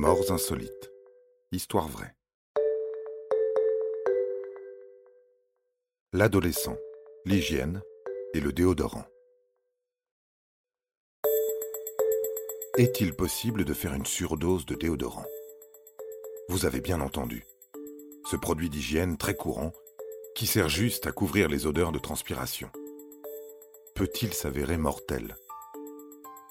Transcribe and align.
Morts 0.00 0.30
insolites. 0.30 0.92
Histoire 1.50 1.88
vraie. 1.88 2.14
L'adolescent, 6.12 6.76
l'hygiène 7.24 7.82
et 8.32 8.38
le 8.38 8.52
déodorant. 8.52 9.06
Est-il 12.76 13.12
possible 13.16 13.64
de 13.64 13.74
faire 13.74 13.92
une 13.92 14.06
surdose 14.06 14.66
de 14.66 14.76
déodorant? 14.76 15.26
Vous 16.48 16.64
avez 16.64 16.80
bien 16.80 17.00
entendu. 17.00 17.44
Ce 18.30 18.36
produit 18.36 18.70
d'hygiène 18.70 19.18
très 19.18 19.34
courant 19.34 19.72
qui 20.36 20.46
sert 20.46 20.68
juste 20.68 21.08
à 21.08 21.10
couvrir 21.10 21.48
les 21.48 21.66
odeurs 21.66 21.90
de 21.90 21.98
transpiration. 21.98 22.70
Peut-il 23.96 24.32
s'avérer 24.32 24.76
mortel? 24.76 25.34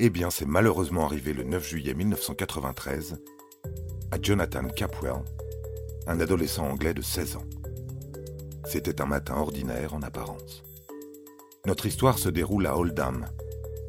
Eh 0.00 0.10
bien, 0.10 0.30
c'est 0.30 0.46
malheureusement 0.46 1.04
arrivé 1.04 1.32
le 1.32 1.42
9 1.42 1.66
juillet 1.66 1.94
1993 1.94 3.20
à 4.12 4.16
Jonathan 4.22 4.68
Capwell, 4.68 5.24
un 6.06 6.20
adolescent 6.20 6.68
anglais 6.68 6.94
de 6.94 7.02
16 7.02 7.36
ans. 7.36 7.44
C'était 8.64 9.00
un 9.00 9.06
matin 9.06 9.36
ordinaire 9.36 9.94
en 9.94 10.02
apparence. 10.02 10.62
Notre 11.66 11.86
histoire 11.86 12.18
se 12.18 12.28
déroule 12.28 12.66
à 12.66 12.78
Oldham, 12.78 13.26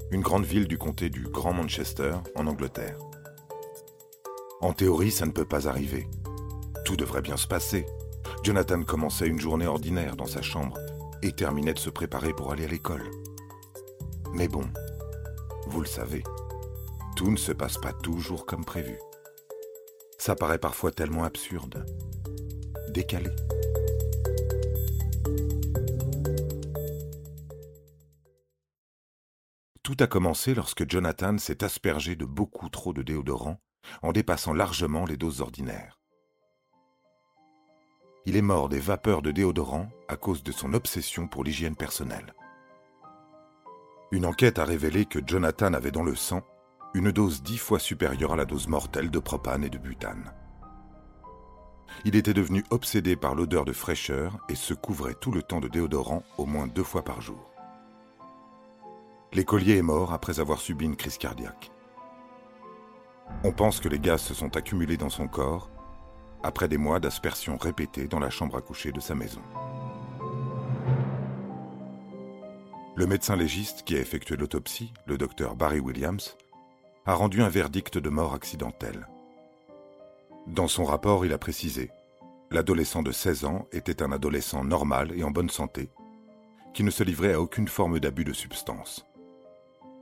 une 0.09 0.21
grande 0.21 0.45
ville 0.45 0.67
du 0.67 0.79
comté 0.79 1.09
du 1.09 1.27
Grand 1.27 1.53
Manchester, 1.53 2.15
en 2.35 2.47
Angleterre. 2.47 2.97
En 4.61 4.73
théorie, 4.73 5.11
ça 5.11 5.27
ne 5.27 5.31
peut 5.31 5.45
pas 5.45 5.67
arriver. 5.67 6.07
Tout 6.85 6.95
devrait 6.95 7.21
bien 7.21 7.37
se 7.37 7.47
passer. 7.47 7.85
Jonathan 8.43 8.81
commençait 8.83 9.27
une 9.27 9.39
journée 9.39 9.67
ordinaire 9.67 10.15
dans 10.15 10.25
sa 10.25 10.41
chambre 10.41 10.77
et 11.21 11.33
terminait 11.33 11.73
de 11.73 11.79
se 11.79 11.91
préparer 11.91 12.33
pour 12.33 12.51
aller 12.51 12.65
à 12.65 12.69
l'école. 12.69 13.09
Mais 14.33 14.47
bon, 14.47 14.63
vous 15.69 15.81
le 15.81 15.87
savez, 15.87 16.23
tout 17.15 17.29
ne 17.29 17.37
se 17.37 17.51
passe 17.51 17.77
pas 17.77 17.93
toujours 17.93 18.45
comme 18.45 18.65
prévu. 18.65 18.97
Ça 20.17 20.35
paraît 20.35 20.57
parfois 20.57 20.91
tellement 20.91 21.23
absurde, 21.23 21.85
décalé. 22.89 23.29
Tout 29.83 29.95
a 29.99 30.07
commencé 30.07 30.53
lorsque 30.53 30.89
Jonathan 30.89 31.37
s'est 31.37 31.63
aspergé 31.63 32.15
de 32.15 32.25
beaucoup 32.25 32.69
trop 32.69 32.93
de 32.93 33.01
déodorant 33.01 33.59
en 34.01 34.11
dépassant 34.11 34.53
largement 34.53 35.05
les 35.05 35.17
doses 35.17 35.41
ordinaires. 35.41 35.99
Il 38.25 38.35
est 38.35 38.41
mort 38.41 38.69
des 38.69 38.79
vapeurs 38.79 39.21
de 39.21 39.31
déodorant 39.31 39.89
à 40.07 40.17
cause 40.17 40.43
de 40.43 40.51
son 40.51 40.73
obsession 40.73 41.27
pour 41.27 41.43
l'hygiène 41.43 41.75
personnelle. 41.75 42.33
Une 44.11 44.25
enquête 44.25 44.57
a 44.57 44.65
révélé 44.65 45.05
que 45.05 45.19
Jonathan 45.23 45.73
avait 45.73 45.91
dans 45.91 46.03
le 46.03 46.15
sang 46.15 46.41
une 46.95 47.11
dose 47.11 47.43
dix 47.43 47.59
fois 47.59 47.77
supérieure 47.77 48.33
à 48.33 48.35
la 48.35 48.45
dose 48.45 48.67
mortelle 48.67 49.11
de 49.11 49.19
propane 49.19 49.63
et 49.63 49.69
de 49.69 49.77
butane. 49.77 50.33
Il 52.05 52.15
était 52.15 52.33
devenu 52.33 52.63
obsédé 52.71 53.15
par 53.15 53.35
l'odeur 53.35 53.65
de 53.65 53.73
fraîcheur 53.73 54.39
et 54.49 54.55
se 54.55 54.73
couvrait 54.73 55.13
tout 55.13 55.31
le 55.31 55.43
temps 55.43 55.59
de 55.59 55.67
déodorant 55.67 56.23
au 56.39 56.47
moins 56.47 56.65
deux 56.65 56.83
fois 56.83 57.03
par 57.03 57.21
jour. 57.21 57.51
L'écolier 59.31 59.77
est 59.77 59.83
mort 59.83 60.11
après 60.11 60.39
avoir 60.39 60.59
subi 60.59 60.85
une 60.85 60.95
crise 60.95 61.19
cardiaque. 61.19 61.71
On 63.43 63.51
pense 63.51 63.79
que 63.79 63.89
les 63.89 63.99
gaz 63.99 64.21
se 64.21 64.33
sont 64.33 64.57
accumulés 64.57 64.97
dans 64.97 65.11
son 65.11 65.27
corps 65.27 65.69
après 66.41 66.67
des 66.67 66.77
mois 66.77 66.99
d'aspersions 66.99 67.57
répétées 67.57 68.07
dans 68.07 68.19
la 68.19 68.31
chambre 68.31 68.57
à 68.57 68.61
coucher 68.61 68.91
de 68.91 68.99
sa 68.99 69.13
maison. 69.13 69.41
Le 72.99 73.07
médecin 73.07 73.37
légiste 73.37 73.83
qui 73.83 73.95
a 73.95 73.99
effectué 74.01 74.35
l'autopsie, 74.35 74.91
le 75.05 75.17
docteur 75.17 75.55
Barry 75.55 75.79
Williams, 75.79 76.35
a 77.05 77.13
rendu 77.13 77.41
un 77.41 77.47
verdict 77.47 77.97
de 77.97 78.09
mort 78.09 78.33
accidentelle. 78.33 79.07
Dans 80.47 80.67
son 80.67 80.83
rapport, 80.83 81.25
il 81.25 81.31
a 81.31 81.37
précisé 81.37 81.91
L'adolescent 82.51 83.01
de 83.01 83.13
16 83.13 83.45
ans 83.45 83.67
était 83.71 84.03
un 84.03 84.11
adolescent 84.11 84.65
normal 84.65 85.13
et 85.15 85.23
en 85.23 85.31
bonne 85.31 85.49
santé, 85.49 85.89
qui 86.73 86.83
ne 86.83 86.91
se 86.91 87.05
livrait 87.05 87.31
à 87.31 87.39
aucune 87.39 87.69
forme 87.69 88.01
d'abus 88.01 88.25
de 88.25 88.33
substance. 88.33 89.05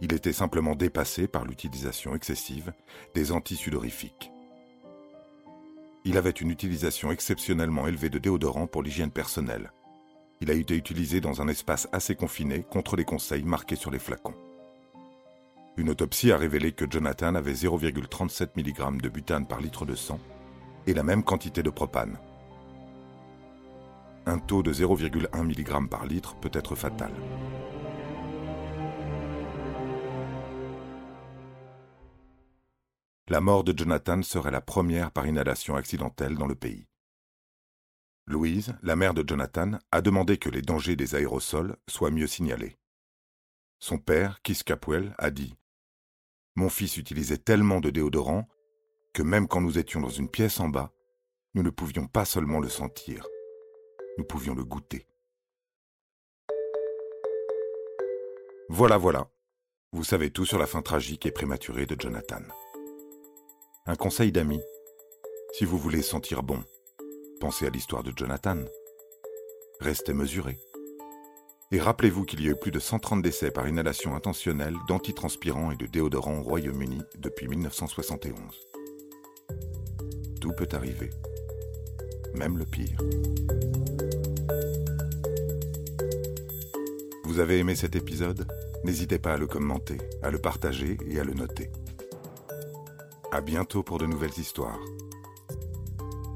Il 0.02 0.12
était 0.12 0.34
simplement 0.34 0.74
dépassé 0.74 1.28
par 1.28 1.46
l'utilisation 1.46 2.16
excessive 2.16 2.74
des 3.14 3.32
antisudorifiques. 3.32 4.32
Il 6.04 6.18
avait 6.18 6.32
une 6.32 6.50
utilisation 6.50 7.12
exceptionnellement 7.12 7.86
élevée 7.86 8.10
de 8.10 8.18
déodorant 8.18 8.66
pour 8.66 8.82
l'hygiène 8.82 9.12
personnelle, 9.12 9.72
il 10.42 10.52
a 10.52 10.54
été 10.54 10.76
utilisé 10.76 11.22
dans 11.22 11.42
un 11.42 11.48
espace 11.48 11.88
assez 11.92 12.16
confiné 12.16 12.64
contre 12.64 12.96
les 12.96 13.06
conseils 13.06 13.44
marqués 13.44 13.76
sur 13.76 13.92
les 13.92 14.00
flacons. 14.00 14.36
Une 15.78 15.90
autopsie 15.90 16.32
a 16.32 16.38
révélé 16.38 16.72
que 16.72 16.90
Jonathan 16.90 17.36
avait 17.36 17.54
0,37 17.54 18.50
mg 18.56 19.02
de 19.02 19.10
butane 19.10 19.48
par 19.48 19.62
litre 19.62 19.86
de 19.86 19.96
sang 19.96 20.20
et 20.88 20.94
la 20.94 21.04
même 21.04 21.24
quantité 21.24 21.62
de 21.62 21.70
propane. 21.70 22.18
Un 24.26 24.40
taux 24.40 24.64
de 24.64 24.74
0,1 24.74 25.44
mg 25.44 25.90
par 25.90 26.06
litre 26.06 26.36
peut 26.36 26.52
être 26.54 26.76
fatal. 26.76 27.12
La 33.30 33.42
mort 33.42 33.64
de 33.64 33.78
Jonathan 33.78 34.22
serait 34.24 34.52
la 34.52 34.62
première 34.62 35.12
par 35.12 35.28
inhalation 35.28 35.76
accidentelle 35.76 36.36
dans 36.36 36.48
le 36.48 36.56
pays. 36.56 36.87
Louise, 38.28 38.76
la 38.84 38.98
mère 38.98 39.14
de 39.14 39.24
Jonathan, 39.26 39.80
a 39.94 40.02
demandé 40.02 40.38
que 40.38 40.50
les 40.50 40.62
dangers 40.62 40.98
des 40.98 41.16
aérosols 41.16 41.78
soient 41.88 42.12
mieux 42.12 42.28
signalés. 42.28 42.78
Son 43.80 43.98
père, 43.98 44.42
Keith 44.42 44.64
Capwell, 44.64 45.16
a 45.18 45.32
dit 45.32 45.56
Mon 46.56 46.68
fils 46.68 46.98
utilisait 46.98 47.38
tellement 47.38 47.80
de 47.80 47.90
déodorant 47.90 48.46
que 49.14 49.24
même 49.24 49.48
quand 49.48 49.62
nous 49.62 49.80
étions 49.80 50.02
dans 50.02 50.10
une 50.10 50.30
pièce 50.30 50.60
en 50.60 50.68
bas, 50.68 50.92
nous 51.54 51.64
ne 51.64 51.70
pouvions 51.70 52.06
pas 52.08 52.26
seulement 52.26 52.60
le 52.60 52.68
sentir, 52.68 53.26
nous 54.18 54.26
pouvions 54.26 54.56
le 54.56 54.66
goûter. 54.66 55.08
Voilà, 58.70 58.98
voilà. 58.98 59.30
Vous 59.94 60.04
savez 60.04 60.32
tout 60.32 60.46
sur 60.46 60.60
la 60.60 60.68
fin 60.68 60.82
tragique 60.82 61.26
et 61.26 61.32
prématurée 61.32 61.86
de 61.86 62.00
Jonathan. 62.00 62.42
Un 63.86 63.96
conseil 63.96 64.34
d'amis. 64.34 64.62
Si 65.54 65.64
vous 65.64 65.78
voulez 65.78 66.02
sentir 66.02 66.44
bon, 66.44 66.62
Pensez 67.40 67.68
à 67.68 67.70
l'histoire 67.70 68.02
de 68.02 68.12
Jonathan. 68.16 68.58
Restez 69.80 70.14
mesuré. 70.14 70.58
Et 71.72 71.80
rappelez-vous 71.80 72.26
qu'il 72.26 72.42
y 72.44 72.48
a 72.48 72.52
eu 72.52 72.56
plus 72.56 72.72
de 72.72 72.80
130 72.80 73.22
décès 73.22 73.52
par 73.52 73.68
inhalation 73.68 74.16
intentionnelle 74.16 74.76
d'antitranspirants 74.88 75.72
et 75.72 75.76
de 75.76 75.86
déodorants 75.86 76.40
au 76.40 76.44
Royaume-Uni 76.44 77.02
depuis 77.20 77.48
1971. 77.48 78.34
Tout 80.42 80.52
peut 80.54 80.68
arriver, 80.72 81.12
même 82.34 82.58
le 82.58 82.66
pire. 82.66 82.98
Vous 87.24 87.40
avez 87.40 87.60
aimé 87.60 87.76
cet 87.76 87.96
épisode? 87.96 88.48
N'hésitez 88.84 89.20
pas 89.20 89.34
à 89.34 89.38
le 89.38 89.46
commenter, 89.46 89.98
à 90.24 90.32
le 90.32 90.40
partager 90.40 90.98
et 91.08 91.20
à 91.20 91.24
le 91.24 91.34
noter. 91.34 91.70
À 93.32 93.42
bientôt 93.42 93.84
pour 93.84 94.00
de 94.00 94.08
nouvelles 94.08 94.40
histoires. 94.40 94.80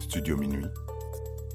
Studio 0.01 0.37
Minuit 0.37 0.67